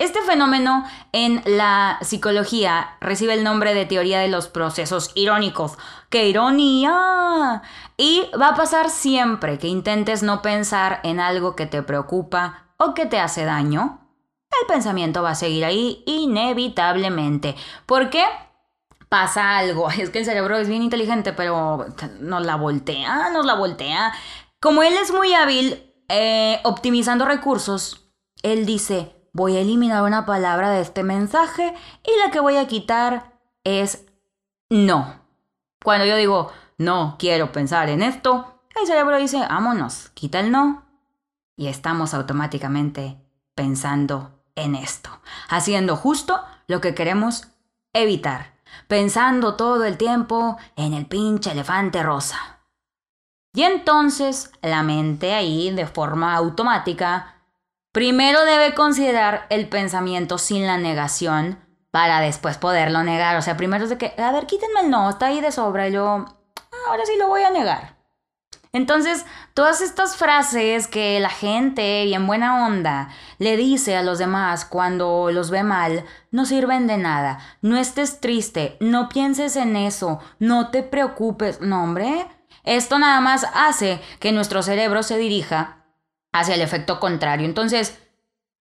Este 0.00 0.22
fenómeno 0.22 0.86
en 1.12 1.42
la 1.44 1.98
psicología 2.00 2.96
recibe 3.02 3.34
el 3.34 3.44
nombre 3.44 3.74
de 3.74 3.84
teoría 3.84 4.18
de 4.20 4.28
los 4.28 4.48
procesos 4.48 5.10
irónicos. 5.14 5.76
¡Qué 6.08 6.26
ironía! 6.26 7.60
Y 7.98 8.24
va 8.40 8.48
a 8.48 8.54
pasar 8.54 8.88
siempre 8.88 9.58
que 9.58 9.68
intentes 9.68 10.22
no 10.22 10.40
pensar 10.40 11.00
en 11.02 11.20
algo 11.20 11.54
que 11.54 11.66
te 11.66 11.82
preocupa 11.82 12.72
o 12.78 12.94
que 12.94 13.04
te 13.04 13.20
hace 13.20 13.44
daño. 13.44 14.08
El 14.62 14.66
pensamiento 14.66 15.22
va 15.22 15.32
a 15.32 15.34
seguir 15.34 15.66
ahí 15.66 16.02
inevitablemente. 16.06 17.54
¿Por 17.84 18.08
qué? 18.08 18.24
pasa 19.10 19.58
algo. 19.58 19.90
Es 19.98 20.08
que 20.08 20.20
el 20.20 20.24
cerebro 20.24 20.56
es 20.56 20.66
bien 20.66 20.82
inteligente, 20.82 21.34
pero 21.34 21.84
nos 22.20 22.46
la 22.46 22.56
voltea, 22.56 23.28
nos 23.28 23.44
la 23.44 23.54
voltea. 23.54 24.14
Como 24.62 24.82
él 24.82 24.94
es 24.94 25.12
muy 25.12 25.34
hábil 25.34 25.92
eh, 26.08 26.58
optimizando 26.64 27.26
recursos, 27.26 28.10
él 28.42 28.64
dice, 28.64 29.19
voy 29.32 29.56
a 29.56 29.60
eliminar 29.60 30.02
una 30.02 30.26
palabra 30.26 30.70
de 30.70 30.80
este 30.80 31.02
mensaje 31.02 31.74
y 32.04 32.10
la 32.24 32.30
que 32.30 32.40
voy 32.40 32.56
a 32.56 32.66
quitar 32.66 33.32
es 33.64 34.06
no. 34.68 35.20
Cuando 35.82 36.06
yo 36.06 36.16
digo, 36.16 36.52
no 36.78 37.16
quiero 37.18 37.52
pensar 37.52 37.88
en 37.88 38.02
esto, 38.02 38.62
el 38.80 38.86
cerebro 38.86 39.18
dice, 39.18 39.38
vámonos, 39.40 40.10
quita 40.14 40.40
el 40.40 40.50
no. 40.50 40.84
Y 41.56 41.68
estamos 41.68 42.14
automáticamente 42.14 43.18
pensando 43.54 44.42
en 44.54 44.74
esto, 44.74 45.10
haciendo 45.48 45.96
justo 45.96 46.42
lo 46.66 46.80
que 46.80 46.94
queremos 46.94 47.48
evitar 47.92 48.60
pensando 48.86 49.54
todo 49.54 49.84
el 49.84 49.96
tiempo 49.96 50.56
en 50.76 50.94
el 50.94 51.06
pinche 51.06 51.52
elefante 51.52 52.02
rosa. 52.02 52.60
Y 53.52 53.62
entonces 53.62 54.52
la 54.62 54.82
mente 54.82 55.34
ahí, 55.34 55.70
de 55.70 55.86
forma 55.86 56.34
automática, 56.34 57.39
primero 57.92 58.44
debe 58.44 58.74
considerar 58.74 59.46
el 59.50 59.68
pensamiento 59.68 60.38
sin 60.38 60.66
la 60.66 60.78
negación 60.78 61.58
para 61.90 62.20
después 62.20 62.58
poderlo 62.58 63.02
negar. 63.02 63.36
O 63.36 63.42
sea, 63.42 63.56
primero 63.56 63.84
es 63.84 63.90
de 63.90 63.98
que, 63.98 64.14
a 64.18 64.32
ver, 64.32 64.46
quítenme 64.46 64.80
el 64.80 64.90
no, 64.90 65.10
está 65.10 65.26
ahí 65.26 65.40
de 65.40 65.52
sobra. 65.52 65.88
Y 65.88 65.92
yo, 65.92 66.24
ahora 66.88 67.04
sí 67.04 67.12
lo 67.18 67.28
voy 67.28 67.42
a 67.42 67.50
negar. 67.50 68.00
Entonces, 68.72 69.26
todas 69.52 69.80
estas 69.80 70.14
frases 70.16 70.86
que 70.86 71.18
la 71.18 71.28
gente, 71.28 72.04
bien 72.04 72.28
buena 72.28 72.66
onda, 72.66 73.08
le 73.38 73.56
dice 73.56 73.96
a 73.96 74.02
los 74.04 74.18
demás 74.18 74.64
cuando 74.64 75.30
los 75.32 75.50
ve 75.50 75.64
mal, 75.64 76.04
no 76.30 76.44
sirven 76.44 76.86
de 76.86 76.96
nada. 76.96 77.40
No 77.62 77.76
estés 77.76 78.20
triste, 78.20 78.76
no 78.78 79.08
pienses 79.08 79.56
en 79.56 79.74
eso, 79.74 80.20
no 80.38 80.70
te 80.70 80.84
preocupes. 80.84 81.60
No, 81.60 81.82
hombre, 81.82 82.28
esto 82.62 83.00
nada 83.00 83.20
más 83.20 83.44
hace 83.54 84.00
que 84.20 84.30
nuestro 84.30 84.62
cerebro 84.62 85.02
se 85.02 85.18
dirija 85.18 85.79
hacia 86.32 86.54
el 86.54 86.62
efecto 86.62 87.00
contrario. 87.00 87.46
Entonces, 87.46 87.98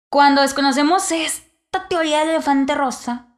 cuando 0.10 0.42
desconocemos 0.42 1.12
esta 1.12 1.88
teoría 1.88 2.20
del 2.20 2.30
elefante 2.30 2.75
rosa, 2.75 3.30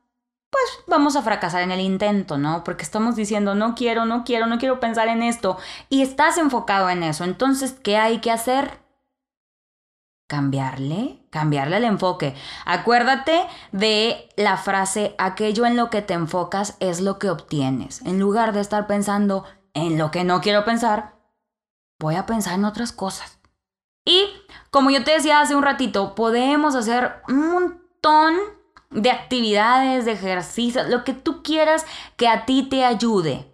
pues 0.51 0.63
vamos 0.86 1.16
a 1.16 1.22
fracasar 1.22 1.62
en 1.63 1.72
el 1.72 1.80
intento, 1.80 2.38
¿no? 2.38 2.63
Porque 2.63 2.84
estamos 2.84 3.16
diciendo, 3.16 3.56
no 3.56 3.74
quiero, 3.74 4.06
no 4.06 4.25
quiero, 4.25 4.48
no 4.48 4.58
quiero 4.58 4.80
pensar 4.80 5.08
en 5.08 5.24
esto. 5.24 5.58
Y 5.90 6.01
estás 6.01 6.38
enfocado 6.38 6.90
en 6.90 7.04
eso. 7.04 7.24
Entonces, 7.24 7.72
¿qué 7.72 7.98
hay 7.98 8.20
que 8.20 8.32
hacer? 8.32 8.80
Cambiarle, 10.28 11.25
cambiarle 11.30 11.78
el 11.78 11.86
enfoque. 11.86 12.36
Acuérdate 12.66 13.46
de 13.72 14.30
la 14.36 14.58
frase, 14.58 15.16
aquello 15.18 15.66
en 15.66 15.78
lo 15.78 15.90
que 15.90 16.01
te 16.01 16.13
enfocas 16.13 16.75
es 16.80 17.00
lo 17.00 17.18
que 17.18 17.30
obtienes. 17.30 18.01
En 18.01 18.20
lugar 18.20 18.51
de 18.51 18.60
estar 18.60 18.88
pensando 18.88 19.46
en 19.74 19.98
lo 19.98 20.12
que 20.12 20.25
no 20.25 20.42
quiero 20.42 20.66
pensar, 20.66 21.16
voy 21.98 22.16
a 22.16 22.25
pensar 22.25 22.56
en 22.56 22.66
otras 22.66 22.92
cosas. 22.92 23.40
Y 24.05 24.27
como 24.70 24.89
yo 24.89 25.03
te 25.03 25.12
decía 25.12 25.41
hace 25.41 25.55
un 25.55 25.63
ratito, 25.63 26.15
podemos 26.15 26.75
hacer 26.75 27.22
un 27.27 27.51
montón 27.51 28.36
de 28.89 29.12
actividades, 29.12 30.05
de 30.05 30.13
ejercicios, 30.13 30.89
lo 30.89 31.03
que 31.03 31.13
tú 31.13 31.43
quieras 31.43 31.86
que 32.17 32.27
a 32.27 32.46
ti 32.46 32.63
te 32.63 32.84
ayude 32.84 33.48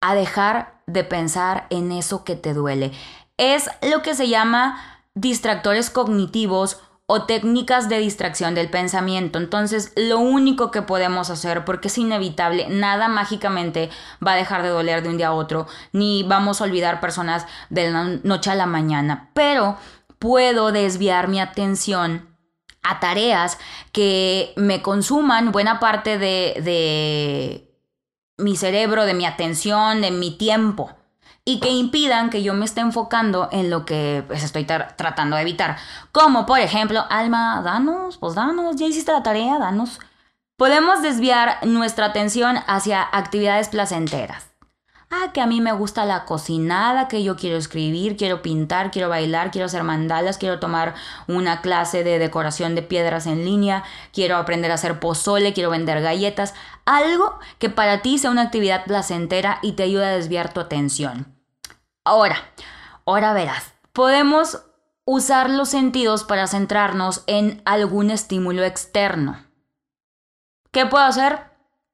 a 0.00 0.14
dejar 0.14 0.82
de 0.86 1.04
pensar 1.04 1.66
en 1.70 1.92
eso 1.92 2.24
que 2.24 2.36
te 2.36 2.52
duele. 2.52 2.92
Es 3.36 3.70
lo 3.82 4.02
que 4.02 4.14
se 4.14 4.28
llama 4.28 5.04
distractores 5.14 5.90
cognitivos 5.90 6.80
o 7.12 7.24
técnicas 7.24 7.88
de 7.88 7.98
distracción 7.98 8.54
del 8.54 8.70
pensamiento. 8.70 9.40
Entonces, 9.40 9.92
lo 9.96 10.20
único 10.20 10.70
que 10.70 10.82
podemos 10.82 11.28
hacer, 11.28 11.64
porque 11.64 11.88
es 11.88 11.98
inevitable, 11.98 12.68
nada 12.68 13.08
mágicamente 13.08 13.90
va 14.24 14.34
a 14.34 14.36
dejar 14.36 14.62
de 14.62 14.68
doler 14.68 15.02
de 15.02 15.08
un 15.08 15.16
día 15.16 15.26
a 15.28 15.32
otro, 15.32 15.66
ni 15.92 16.22
vamos 16.22 16.60
a 16.60 16.64
olvidar 16.64 17.00
personas 17.00 17.46
de 17.68 17.90
la 17.90 18.04
noche 18.22 18.52
a 18.52 18.54
la 18.54 18.66
mañana, 18.66 19.30
pero 19.34 19.76
puedo 20.20 20.70
desviar 20.70 21.26
mi 21.26 21.40
atención 21.40 22.28
a 22.84 23.00
tareas 23.00 23.58
que 23.90 24.52
me 24.54 24.80
consuman 24.80 25.50
buena 25.50 25.80
parte 25.80 26.16
de, 26.16 27.74
mi 28.38 28.54
cerebro, 28.54 29.04
de 29.04 29.14
mi 29.14 29.26
atención, 29.26 30.00
de 30.00 30.12
mi 30.12 30.38
tiempo 30.38 30.94
y 31.50 31.58
que 31.58 31.70
impidan 31.70 32.30
que 32.30 32.44
yo 32.44 32.54
me 32.54 32.64
esté 32.64 32.80
enfocando 32.80 33.48
en 33.50 33.70
lo 33.70 33.84
que 33.84 34.22
pues, 34.28 34.44
estoy 34.44 34.64
tratando 34.64 35.34
de 35.34 35.42
evitar. 35.42 35.78
Como 36.12 36.46
por 36.46 36.60
ejemplo, 36.60 37.04
Alma, 37.10 37.60
danos, 37.64 38.18
pues 38.18 38.36
danos, 38.36 38.76
ya 38.76 38.86
hiciste 38.86 39.10
la 39.10 39.24
tarea, 39.24 39.58
danos. 39.58 39.98
Podemos 40.56 41.02
desviar 41.02 41.58
nuestra 41.66 42.06
atención 42.06 42.58
hacia 42.68 43.02
actividades 43.02 43.68
placenteras 43.68 44.50
ah, 45.10 45.32
que 45.32 45.40
a 45.40 45.46
mí 45.46 45.60
me 45.60 45.72
gusta 45.72 46.04
la 46.04 46.24
cocinada, 46.24 47.08
que 47.08 47.24
yo 47.24 47.34
quiero 47.34 47.56
escribir, 47.56 48.16
quiero 48.16 48.42
pintar, 48.42 48.90
quiero 48.90 49.08
bailar, 49.08 49.50
quiero 49.50 49.66
hacer 49.66 49.82
mandalas, 49.82 50.38
quiero 50.38 50.60
tomar 50.60 50.94
una 51.26 51.62
clase 51.62 52.04
de 52.04 52.18
decoración 52.18 52.74
de 52.74 52.82
piedras 52.82 53.26
en 53.26 53.44
línea, 53.44 53.82
quiero 54.12 54.36
aprender 54.36 54.70
a 54.70 54.74
hacer 54.74 55.00
pozole, 55.00 55.52
quiero 55.52 55.70
vender 55.70 56.00
galletas, 56.00 56.54
algo 56.84 57.38
que 57.58 57.70
para 57.70 58.02
ti 58.02 58.18
sea 58.18 58.30
una 58.30 58.42
actividad 58.42 58.84
placentera 58.84 59.58
y 59.62 59.72
te 59.72 59.82
ayude 59.82 60.06
a 60.06 60.16
desviar 60.16 60.52
tu 60.52 60.60
atención. 60.60 61.39
Ahora, 62.10 62.42
ahora 63.06 63.32
verás, 63.32 63.72
podemos 63.92 64.64
usar 65.04 65.48
los 65.48 65.68
sentidos 65.68 66.24
para 66.24 66.48
centrarnos 66.48 67.22
en 67.28 67.62
algún 67.64 68.10
estímulo 68.10 68.64
externo. 68.64 69.46
¿Qué 70.72 70.86
puedo 70.86 71.04
hacer? 71.04 71.48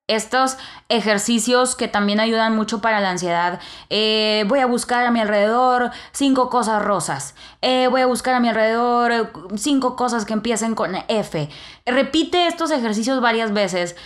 estos 0.09 0.57
ejercicios 0.89 1.75
que 1.75 1.89
también 1.89 2.21
ayudan 2.21 2.55
mucho 2.55 2.81
para 2.81 3.01
la 3.01 3.11
ansiedad. 3.11 3.61
Eh, 3.91 4.45
voy 4.47 4.61
a 4.61 4.67
buscar 4.67 5.05
a 5.05 5.11
mi 5.11 5.21
alrededor 5.21 5.91
cinco 6.13 6.49
cosas 6.49 6.81
rosas. 6.81 7.35
Eh, 7.61 7.89
voy 7.91 8.03
a 8.03 8.07
buscar 8.07 8.35
a 8.35 8.41
mi 8.41 8.49
alrededor 8.49 9.13
eh, 9.13 9.29
cinco 9.57 9.97
cosas 9.97 10.25
que 10.25 10.33
empiecen 10.33 10.77
con 10.77 10.95
F. 11.09 11.51
Repite 11.85 12.47
estos 12.47 12.71
ejercicios 12.71 13.21
varias 13.21 13.53
veces 13.53 13.97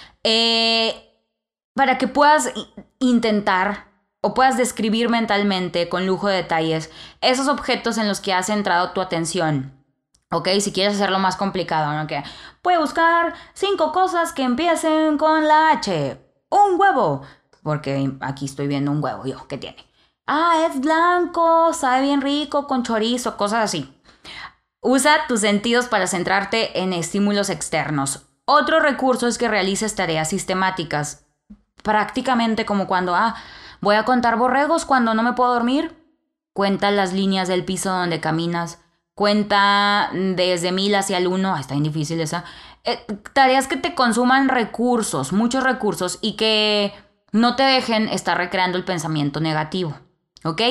para 1.74 1.98
que 1.98 2.08
puedas 2.08 2.50
intentar 2.98 3.89
o 4.20 4.34
puedas 4.34 4.56
describir 4.56 5.08
mentalmente 5.08 5.88
con 5.88 6.06
lujo 6.06 6.28
de 6.28 6.36
detalles 6.36 6.90
esos 7.20 7.48
objetos 7.48 7.98
en 7.98 8.08
los 8.08 8.20
que 8.20 8.32
has 8.32 8.46
centrado 8.46 8.90
tu 8.90 9.00
atención. 9.00 9.72
Ok, 10.32 10.48
si 10.60 10.72
quieres 10.72 10.94
hacerlo 10.94 11.18
más 11.18 11.36
complicado, 11.36 11.92
¿no? 11.92 12.06
Que 12.06 12.22
puede 12.62 12.78
buscar 12.78 13.34
cinco 13.52 13.90
cosas 13.92 14.32
que 14.32 14.44
empiecen 14.44 15.18
con 15.18 15.48
la 15.48 15.72
H. 15.72 16.18
Un 16.50 16.78
huevo. 16.78 17.22
Porque 17.62 18.12
aquí 18.20 18.44
estoy 18.44 18.68
viendo 18.68 18.90
un 18.90 19.02
huevo, 19.02 19.26
yo, 19.26 19.46
¿qué 19.48 19.58
tiene? 19.58 19.84
Ah, 20.26 20.68
es 20.70 20.80
blanco, 20.80 21.72
sabe 21.72 22.02
bien 22.02 22.20
rico, 22.20 22.68
con 22.68 22.84
chorizo, 22.84 23.36
cosas 23.36 23.64
así. 23.64 23.92
Usa 24.80 25.26
tus 25.26 25.40
sentidos 25.40 25.86
para 25.86 26.06
centrarte 26.06 26.80
en 26.80 26.92
estímulos 26.92 27.50
externos. 27.50 28.26
Otro 28.44 28.80
recurso 28.80 29.26
es 29.26 29.36
que 29.36 29.48
realices 29.48 29.96
tareas 29.96 30.30
sistemáticas. 30.30 31.26
Prácticamente 31.82 32.64
como 32.64 32.86
cuando, 32.86 33.14
ah, 33.14 33.34
voy 33.80 33.96
a 33.96 34.04
contar 34.04 34.36
borregos 34.36 34.84
cuando 34.84 35.14
no 35.14 35.22
me 35.22 35.32
puedo 35.32 35.52
dormir. 35.52 35.96
Cuenta 36.52 36.90
las 36.90 37.12
líneas 37.12 37.48
del 37.48 37.64
piso 37.64 37.90
donde 37.90 38.20
caminas 38.20 38.80
Cuenta 39.20 40.08
desde 40.14 40.72
mil 40.72 40.94
hacia 40.94 41.18
el 41.18 41.26
uno, 41.26 41.54
está 41.54 41.74
bien 41.74 41.84
difícil 41.84 42.18
esa. 42.22 42.42
Eh, 42.84 43.04
tareas 43.34 43.66
que 43.66 43.76
te 43.76 43.94
consuman 43.94 44.48
recursos, 44.48 45.34
muchos 45.34 45.62
recursos 45.62 46.18
y 46.22 46.36
que 46.36 46.94
no 47.30 47.54
te 47.54 47.64
dejen 47.64 48.08
estar 48.08 48.38
recreando 48.38 48.78
el 48.78 48.84
pensamiento 48.86 49.38
negativo. 49.40 49.94
¿Ok? 50.42 50.62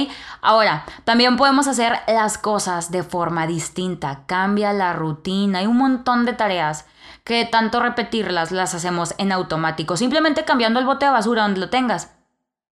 Ahora, 0.41 0.83
también 1.03 1.37
podemos 1.37 1.67
hacer 1.67 1.99
las 2.07 2.39
cosas 2.39 2.89
de 2.89 3.03
forma 3.03 3.45
distinta. 3.45 4.23
Cambia 4.25 4.73
la 4.73 4.93
rutina. 4.93 5.59
Hay 5.59 5.67
un 5.67 5.77
montón 5.77 6.25
de 6.25 6.33
tareas 6.33 6.87
que 7.23 7.45
tanto 7.45 7.79
repetirlas 7.79 8.51
las 8.51 8.73
hacemos 8.73 9.13
en 9.19 9.31
automático. 9.31 9.95
Simplemente 9.95 10.43
cambiando 10.43 10.79
el 10.79 10.87
bote 10.87 11.05
de 11.05 11.11
basura 11.11 11.43
donde 11.43 11.59
lo 11.59 11.69
tengas. 11.69 12.15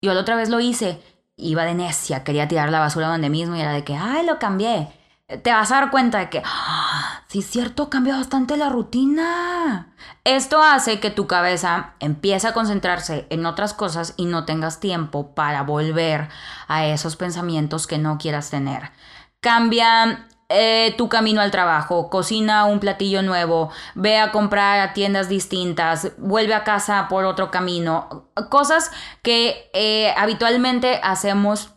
Yo 0.01 0.13
la 0.13 0.21
otra 0.21 0.35
vez 0.35 0.49
lo 0.49 0.59
hice. 0.59 1.01
Iba 1.37 1.65
de 1.65 1.73
necia, 1.73 2.23
quería 2.23 2.47
tirar 2.47 2.69
la 2.71 2.79
basura 2.79 3.07
donde 3.07 3.29
mismo 3.29 3.55
y 3.55 3.61
era 3.61 3.73
de 3.73 3.83
que, 3.83 3.95
ay, 3.95 4.25
lo 4.25 4.39
cambié 4.39 4.89
te 5.27 5.51
vas 5.51 5.71
a 5.71 5.75
dar 5.81 5.91
cuenta 5.91 6.19
de 6.19 6.29
que, 6.29 6.43
¡Ah! 6.45 7.23
sí 7.27 7.39
es 7.39 7.49
cierto, 7.49 7.89
cambia 7.89 8.15
bastante 8.15 8.57
la 8.57 8.69
rutina. 8.69 9.93
Esto 10.23 10.61
hace 10.61 10.99
que 10.99 11.09
tu 11.09 11.25
cabeza 11.25 11.95
empiece 11.99 12.47
a 12.47 12.53
concentrarse 12.53 13.25
en 13.29 13.45
otras 13.45 13.73
cosas 13.73 14.13
y 14.17 14.25
no 14.25 14.45
tengas 14.45 14.79
tiempo 14.79 15.33
para 15.33 15.63
volver 15.63 16.29
a 16.67 16.85
esos 16.85 17.15
pensamientos 17.15 17.87
que 17.87 17.97
no 17.97 18.17
quieras 18.19 18.51
tener. 18.51 18.91
Cambia 19.39 20.27
eh, 20.49 20.93
tu 20.97 21.09
camino 21.09 21.41
al 21.41 21.51
trabajo, 21.51 22.09
cocina 22.09 22.65
un 22.65 22.79
platillo 22.79 23.21
nuevo, 23.21 23.71
ve 23.95 24.17
a 24.17 24.31
comprar 24.31 24.79
a 24.79 24.93
tiendas 24.93 25.27
distintas, 25.27 26.11
vuelve 26.17 26.53
a 26.53 26.63
casa 26.63 27.07
por 27.09 27.25
otro 27.25 27.51
camino. 27.51 28.29
Cosas 28.49 28.91
que 29.23 29.69
eh, 29.73 30.13
habitualmente 30.17 30.99
hacemos 31.03 31.71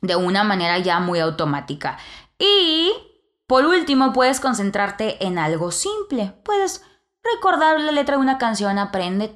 de 0.00 0.16
una 0.16 0.44
manera 0.44 0.78
ya 0.78 1.00
muy 1.00 1.18
automática. 1.18 1.98
Y 2.38 2.92
por 3.46 3.64
último, 3.64 4.12
puedes 4.12 4.40
concentrarte 4.40 5.24
en 5.24 5.38
algo 5.38 5.70
simple. 5.70 6.34
Puedes 6.42 6.84
recordar 7.22 7.78
la 7.80 7.92
letra 7.92 8.16
de 8.16 8.22
una 8.22 8.38
canción, 8.38 8.78
aprende. 8.78 9.32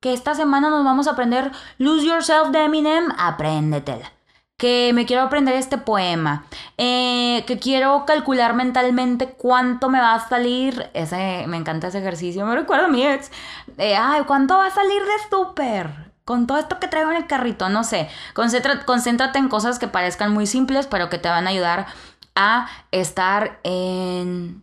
Que 0.00 0.12
esta 0.12 0.34
semana 0.34 0.70
nos 0.70 0.84
vamos 0.84 1.08
a 1.08 1.12
aprender 1.12 1.50
Lose 1.78 2.06
Yourself 2.06 2.50
de 2.50 2.64
Eminem, 2.64 3.08
apréndetela. 3.18 4.12
Que 4.58 4.92
me 4.92 5.06
quiero 5.06 5.22
aprender 5.22 5.54
este 5.54 5.78
poema. 5.78 6.44
Eh, 6.76 7.44
que 7.46 7.58
quiero 7.58 8.04
calcular 8.04 8.52
mentalmente 8.54 9.30
cuánto 9.30 9.88
me 9.88 10.00
va 10.00 10.14
a 10.14 10.28
salir. 10.28 10.90
Ese, 10.92 11.46
me 11.46 11.56
encanta 11.56 11.86
ese 11.86 12.00
ejercicio. 12.00 12.44
Me 12.44 12.54
recuerdo 12.54 12.86
a 12.86 12.88
mi 12.88 13.06
ex. 13.06 13.30
ay, 13.78 14.22
¿cuánto 14.26 14.58
va 14.58 14.66
a 14.66 14.70
salir 14.70 15.00
de 15.02 15.30
súper? 15.30 16.08
con 16.28 16.46
todo 16.46 16.58
esto 16.58 16.78
que 16.78 16.88
traigo 16.88 17.10
en 17.10 17.16
el 17.16 17.26
carrito, 17.26 17.70
no 17.70 17.84
sé. 17.84 18.10
concéntrate 18.34 19.38
en 19.38 19.48
cosas 19.48 19.78
que 19.78 19.88
parezcan 19.88 20.30
muy 20.30 20.46
simples, 20.46 20.86
pero 20.86 21.08
que 21.08 21.16
te 21.16 21.30
van 21.30 21.46
a 21.46 21.50
ayudar 21.50 21.86
a 22.34 22.68
estar 22.90 23.60
en 23.62 24.62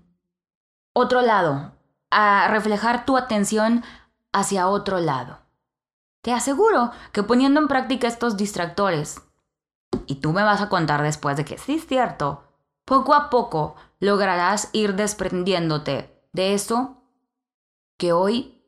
otro 0.93 1.21
lado, 1.21 1.73
a 2.11 2.47
reflejar 2.49 3.05
tu 3.05 3.17
atención 3.17 3.83
hacia 4.31 4.67
otro 4.67 4.99
lado. 4.99 5.39
Te 6.21 6.31
aseguro 6.31 6.91
que 7.11 7.23
poniendo 7.23 7.59
en 7.59 7.67
práctica 7.67 8.07
estos 8.07 8.37
distractores, 8.37 9.21
y 10.07 10.15
tú 10.15 10.33
me 10.33 10.43
vas 10.43 10.61
a 10.61 10.69
contar 10.69 11.01
después 11.01 11.37
de 11.37 11.45
que 11.45 11.57
sí 11.57 11.75
es 11.75 11.87
cierto, 11.87 12.43
poco 12.85 13.13
a 13.13 13.29
poco 13.29 13.75
lograrás 13.99 14.69
ir 14.73 14.95
desprendiéndote 14.95 16.23
de 16.33 16.53
eso 16.53 17.01
que 17.97 18.13
hoy 18.13 18.63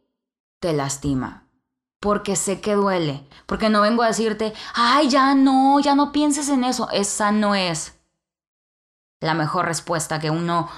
te 0.59 0.73
lastima. 0.73 1.47
Porque 1.99 2.35
sé 2.35 2.61
que 2.61 2.75
duele, 2.75 3.27
porque 3.47 3.69
no 3.69 3.81
vengo 3.81 4.03
a 4.03 4.07
decirte, 4.07 4.53
ay, 4.75 5.09
ya 5.09 5.33
no, 5.33 5.79
ya 5.79 5.95
no 5.95 6.11
pienses 6.11 6.49
en 6.49 6.63
eso, 6.63 6.89
esa 6.91 7.31
no 7.31 7.55
es 7.55 7.97
la 9.19 9.33
mejor 9.33 9.65
respuesta 9.65 10.19
que 10.19 10.29
uno 10.29 10.69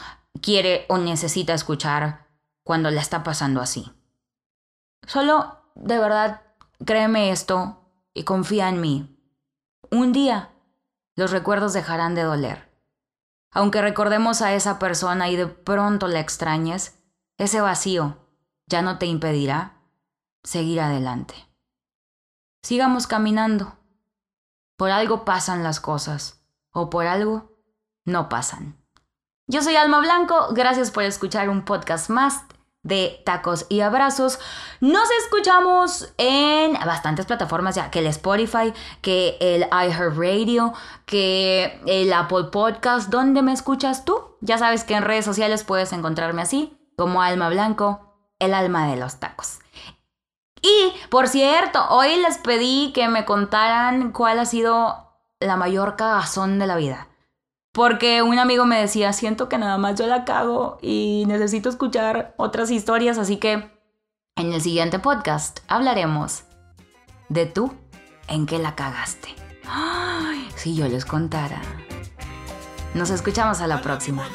quiere 0.41 0.85
o 0.87 0.97
necesita 0.97 1.53
escuchar 1.53 2.27
cuando 2.63 2.89
le 2.89 2.99
está 2.99 3.23
pasando 3.23 3.61
así. 3.61 3.91
Solo, 5.05 5.59
de 5.75 5.97
verdad, 5.97 6.41
créeme 6.85 7.31
esto 7.31 7.79
y 8.13 8.23
confía 8.23 8.69
en 8.69 8.81
mí. 8.81 9.18
Un 9.91 10.11
día 10.11 10.51
los 11.15 11.31
recuerdos 11.31 11.73
dejarán 11.73 12.15
de 12.15 12.23
doler. 12.23 12.69
Aunque 13.51 13.81
recordemos 13.81 14.41
a 14.41 14.53
esa 14.53 14.79
persona 14.79 15.29
y 15.29 15.35
de 15.35 15.47
pronto 15.47 16.07
la 16.07 16.19
extrañes, 16.19 16.99
ese 17.37 17.61
vacío 17.61 18.17
ya 18.67 18.81
no 18.81 18.99
te 18.99 19.07
impedirá 19.07 19.81
seguir 20.43 20.79
adelante. 20.81 21.33
Sigamos 22.63 23.07
caminando. 23.07 23.77
Por 24.77 24.91
algo 24.91 25.25
pasan 25.25 25.63
las 25.63 25.79
cosas, 25.79 26.45
o 26.71 26.89
por 26.89 27.07
algo 27.07 27.57
no 28.05 28.29
pasan. 28.29 28.77
Yo 29.47 29.61
soy 29.61 29.75
Alma 29.75 29.99
Blanco, 29.99 30.49
gracias 30.51 30.91
por 30.91 31.03
escuchar 31.03 31.49
un 31.49 31.65
podcast 31.65 32.09
más 32.09 32.45
de 32.83 33.21
tacos 33.25 33.65
y 33.69 33.81
abrazos. 33.81 34.39
Nos 34.79 35.09
escuchamos 35.23 36.13
en 36.17 36.73
bastantes 36.73 37.25
plataformas 37.25 37.75
ya, 37.75 37.91
que 37.91 37.99
el 37.99 38.07
Spotify, 38.07 38.73
que 39.01 39.37
el 39.41 39.63
iHeartRadio, 39.63 40.73
que 41.05 41.81
el 41.85 42.11
Apple 42.13 42.45
Podcast. 42.51 43.09
¿Dónde 43.09 43.41
me 43.41 43.53
escuchas 43.53 44.05
tú? 44.05 44.37
Ya 44.41 44.57
sabes 44.57 44.83
que 44.83 44.95
en 44.95 45.03
redes 45.03 45.25
sociales 45.25 45.63
puedes 45.63 45.91
encontrarme 45.93 46.41
así, 46.41 46.77
como 46.97 47.21
Alma 47.21 47.49
Blanco, 47.49 48.33
el 48.39 48.53
alma 48.53 48.87
de 48.87 48.95
los 48.95 49.19
tacos. 49.19 49.59
Y, 50.61 50.93
por 51.09 51.27
cierto, 51.27 51.85
hoy 51.89 52.17
les 52.17 52.37
pedí 52.37 52.91
que 52.93 53.07
me 53.07 53.25
contaran 53.25 54.11
cuál 54.11 54.39
ha 54.39 54.45
sido 54.45 55.09
la 55.39 55.55
mayor 55.55 55.95
cagazón 55.95 56.59
de 56.59 56.67
la 56.67 56.75
vida. 56.75 57.07
Porque 57.79 58.21
un 58.21 58.37
amigo 58.37 58.65
me 58.65 58.77
decía, 58.77 59.13
siento 59.13 59.47
que 59.47 59.57
nada 59.57 59.77
más 59.77 59.97
yo 59.97 60.05
la 60.05 60.25
cago 60.25 60.79
y 60.81 61.23
necesito 61.27 61.69
escuchar 61.69 62.33
otras 62.35 62.71
historias, 62.71 63.17
así 63.17 63.37
que 63.37 63.71
en 64.35 64.51
el 64.51 64.61
siguiente 64.61 64.99
podcast 64.99 65.61
hablaremos 65.69 66.43
de 67.29 67.45
tú 67.45 67.73
en 68.27 68.47
qué 68.47 68.59
la 68.59 68.75
cagaste. 68.75 69.29
Si 70.55 70.75
yo 70.75 70.89
les 70.89 71.05
contara. 71.05 71.61
Nos 72.95 73.11
escuchamos 73.11 73.61
a 73.61 73.67
la 73.67 73.81
próxima. 73.81 74.27